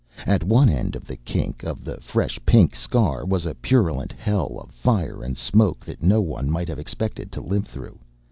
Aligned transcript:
At 0.25 0.43
one 0.43 0.67
end 0.67 0.95
of 0.95 1.05
the 1.05 1.15
kink 1.17 1.61
of 1.61 1.83
the 1.85 2.01
fresh, 2.01 2.39
pink 2.43 2.75
scar 2.75 3.23
was 3.23 3.45
a 3.45 3.53
purulent 3.53 4.11
hell 4.11 4.57
of 4.59 4.71
fire 4.71 5.21
and 5.23 5.37
smoke 5.37 5.85
that 5.85 6.01
no 6.01 6.21
one 6.21 6.49
might 6.49 6.69
have 6.69 6.79
expected 6.79 7.31
to 7.33 7.39
live 7.39 7.67
through. 7.67 7.99